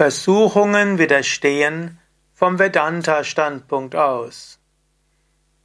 Versuchungen 0.00 0.96
widerstehen 0.96 1.98
vom 2.32 2.58
Vedanta-Standpunkt 2.58 3.94
aus. 3.94 4.58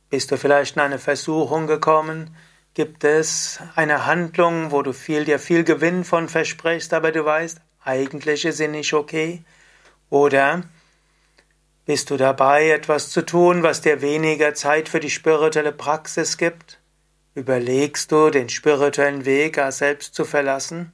Bist 0.10 0.30
du 0.30 0.38
vielleicht 0.38 0.76
in 0.76 0.82
eine 0.82 1.00
Versuchung 1.00 1.68
gekommen? 1.68 2.36
Gibt 2.74 3.06
es 3.06 3.62
eine 3.78 4.06
Handlung, 4.06 4.72
wo 4.72 4.82
du 4.82 4.92
viel, 4.92 5.24
dir 5.24 5.40
viel 5.40 5.64
Gewinn 5.64 6.04
von 6.04 6.28
versprichst, 6.28 6.94
aber 6.94 7.14
du 7.14 7.24
weißt, 7.24 7.62
eigentlich 7.82 8.44
ist 8.44 8.58
sie 8.58 8.68
nicht 8.68 8.94
okay? 8.94 9.42
Oder 10.10 10.64
bist 11.86 12.10
du 12.10 12.18
dabei, 12.18 12.72
etwas 12.72 13.12
zu 13.12 13.26
tun, 13.26 13.64
was 13.64 13.80
dir 13.80 14.02
weniger 14.02 14.54
Zeit 14.54 14.90
für 14.90 15.00
die 15.00 15.12
spirituelle 15.12 15.72
Praxis 15.72 16.36
gibt? 16.36 16.82
Überlegst 17.36 18.12
du, 18.12 18.30
den 18.32 18.50
spirituellen 18.50 19.24
Weg 19.24 19.62
selbst 19.70 20.14
zu 20.14 20.26
verlassen? 20.26 20.92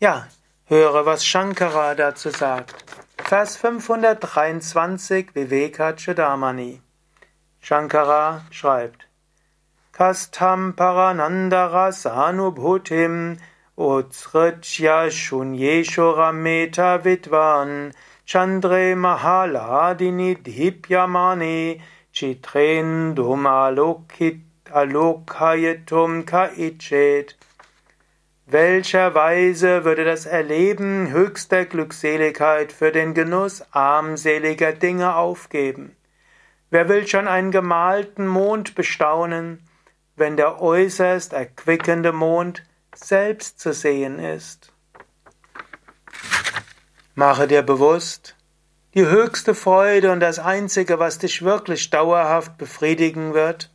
Ja, 0.00 0.28
höre, 0.66 1.06
was 1.06 1.24
Shankara 1.24 1.94
dazu 1.94 2.30
sagt. 2.30 2.84
Vers 3.28 3.56
523 3.56 5.34
Vivekachudamani. 5.34 6.80
Shankara 7.60 8.42
schreibt 8.50 9.06
Kastam 9.92 10.74
Paranandara 10.74 11.92
Sanubhutim 11.92 13.38
Utsritya 13.76 15.10
Shunyeshura 15.10 16.32
Meta 16.32 16.98
Vidvan 17.04 17.92
Chandre 18.26 18.96
Mahaladini 18.96 20.36
Dhyapyamani 20.36 21.80
Chitrendum 22.12 23.46
Alokayetum 24.72 26.24
Kaichet 26.24 27.34
welcher 28.46 29.14
Weise 29.14 29.84
würde 29.84 30.04
das 30.04 30.26
Erleben 30.26 31.10
höchster 31.10 31.64
Glückseligkeit 31.64 32.72
für 32.72 32.90
den 32.90 33.14
Genuss 33.14 33.64
armseliger 33.70 34.72
Dinge 34.72 35.14
aufgeben? 35.14 35.96
Wer 36.70 36.88
will 36.88 37.06
schon 37.06 37.28
einen 37.28 37.50
gemalten 37.50 38.26
Mond 38.26 38.74
bestaunen, 38.74 39.62
wenn 40.16 40.36
der 40.36 40.60
äußerst 40.60 41.32
erquickende 41.32 42.12
Mond 42.12 42.64
selbst 42.94 43.60
zu 43.60 43.72
sehen 43.72 44.18
ist? 44.18 44.72
Mache 47.14 47.46
dir 47.46 47.62
bewusst, 47.62 48.36
die 48.94 49.06
höchste 49.06 49.54
Freude 49.54 50.12
und 50.12 50.20
das 50.20 50.38
Einzige, 50.38 50.98
was 50.98 51.18
dich 51.18 51.42
wirklich 51.42 51.90
dauerhaft 51.90 52.58
befriedigen 52.58 53.34
wird, 53.34 53.70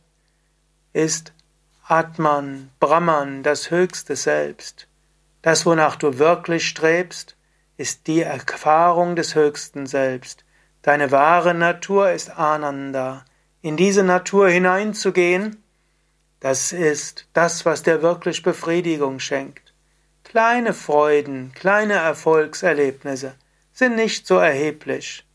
ist 0.92 1.32
Atman, 1.90 2.70
Brahman, 2.80 3.42
das 3.42 3.70
höchste 3.70 4.14
Selbst. 4.14 4.88
Das, 5.40 5.64
wonach 5.64 5.96
du 5.96 6.18
wirklich 6.18 6.68
strebst, 6.68 7.34
ist 7.78 8.08
die 8.08 8.20
Erfahrung 8.20 9.16
des 9.16 9.34
höchsten 9.34 9.86
Selbst. 9.86 10.44
Deine 10.82 11.10
wahre 11.12 11.54
Natur 11.54 12.10
ist 12.10 12.28
Ananda. 12.28 13.24
In 13.62 13.78
diese 13.78 14.02
Natur 14.02 14.50
hineinzugehen, 14.50 15.64
das 16.40 16.72
ist 16.72 17.26
das, 17.32 17.64
was 17.64 17.84
dir 17.84 18.02
wirklich 18.02 18.42
Befriedigung 18.42 19.18
schenkt. 19.18 19.72
Kleine 20.24 20.74
Freuden, 20.74 21.52
kleine 21.54 21.94
Erfolgserlebnisse 21.94 23.32
sind 23.72 23.96
nicht 23.96 24.26
so 24.26 24.36
erheblich. 24.36 25.26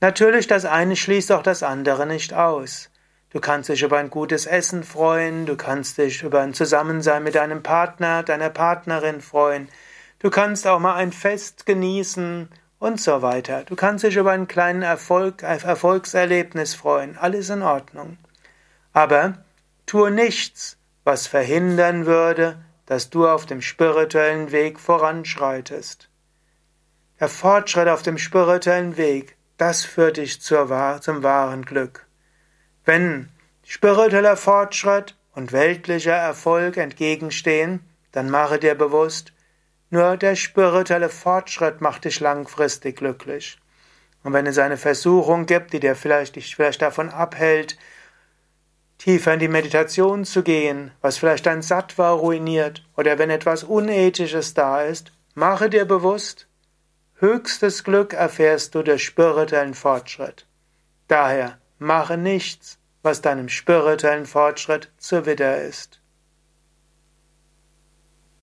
Natürlich, 0.00 0.48
das 0.48 0.64
eine 0.64 0.96
schließt 0.96 1.30
auch 1.30 1.44
das 1.44 1.62
andere 1.62 2.06
nicht 2.06 2.34
aus. 2.34 2.90
Du 3.32 3.40
kannst 3.40 3.70
dich 3.70 3.82
über 3.82 3.96
ein 3.96 4.10
gutes 4.10 4.44
Essen 4.44 4.84
freuen, 4.84 5.46
du 5.46 5.56
kannst 5.56 5.96
dich 5.96 6.22
über 6.22 6.40
ein 6.40 6.52
Zusammensein 6.52 7.22
mit 7.22 7.34
deinem 7.34 7.62
Partner, 7.62 8.22
deiner 8.22 8.50
Partnerin 8.50 9.22
freuen, 9.22 9.70
du 10.18 10.28
kannst 10.28 10.66
auch 10.66 10.78
mal 10.78 10.96
ein 10.96 11.12
Fest 11.12 11.64
genießen 11.64 12.50
und 12.78 13.00
so 13.00 13.22
weiter. 13.22 13.64
Du 13.64 13.74
kannst 13.74 14.04
dich 14.04 14.16
über 14.16 14.32
einen 14.32 14.48
kleinen 14.48 14.82
Erfolg, 14.82 15.42
Erfolgserlebnis 15.42 16.74
freuen, 16.74 17.16
alles 17.16 17.48
in 17.48 17.62
Ordnung. 17.62 18.18
Aber 18.92 19.38
tue 19.86 20.10
nichts, 20.10 20.76
was 21.02 21.26
verhindern 21.26 22.04
würde, 22.04 22.62
dass 22.84 23.08
du 23.08 23.26
auf 23.26 23.46
dem 23.46 23.62
spirituellen 23.62 24.52
Weg 24.52 24.78
voranschreitest. 24.78 26.10
Der 27.18 27.28
Fortschritt 27.28 27.88
auf 27.88 28.02
dem 28.02 28.18
spirituellen 28.18 28.98
Weg, 28.98 29.36
das 29.56 29.86
führt 29.86 30.18
dich 30.18 30.42
zur, 30.42 31.00
zum 31.00 31.22
wahren 31.22 31.64
Glück. 31.64 32.06
Wenn 32.84 33.28
spiritueller 33.64 34.36
Fortschritt 34.36 35.16
und 35.34 35.52
weltlicher 35.52 36.16
Erfolg 36.16 36.76
entgegenstehen, 36.76 37.80
dann 38.10 38.28
mache 38.28 38.58
dir 38.58 38.74
bewusst, 38.74 39.32
nur 39.90 40.16
der 40.16 40.36
spirituelle 40.36 41.08
Fortschritt 41.08 41.80
macht 41.80 42.04
dich 42.04 42.18
langfristig 42.20 42.96
glücklich. 42.96 43.58
Und 44.24 44.32
wenn 44.32 44.46
es 44.46 44.58
eine 44.58 44.76
Versuchung 44.76 45.46
gibt, 45.46 45.72
die 45.72 45.80
dir 45.80 45.94
vielleicht, 45.94 46.36
dich 46.36 46.56
vielleicht 46.56 46.82
davon 46.82 47.08
abhält, 47.10 47.76
tiefer 48.98 49.34
in 49.34 49.40
die 49.40 49.48
Meditation 49.48 50.24
zu 50.24 50.42
gehen, 50.42 50.92
was 51.00 51.18
vielleicht 51.18 51.46
dein 51.46 51.62
Sattva 51.62 52.10
ruiniert, 52.10 52.84
oder 52.96 53.18
wenn 53.18 53.30
etwas 53.30 53.64
Unethisches 53.64 54.54
da 54.54 54.82
ist, 54.82 55.12
mache 55.34 55.70
dir 55.70 55.84
bewusst, 55.84 56.46
höchstes 57.16 57.84
Glück 57.84 58.12
erfährst 58.12 58.74
du 58.74 58.82
durch 58.82 59.04
spirituellen 59.04 59.74
Fortschritt. 59.74 60.46
Daher 61.08 61.58
mache 61.82 62.16
nichts, 62.16 62.78
was 63.02 63.20
deinem 63.20 63.48
spirituellen 63.48 64.26
Fortschritt 64.26 64.90
zuwider 64.98 65.62
ist. 65.62 66.01